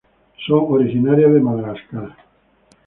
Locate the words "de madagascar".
1.31-2.17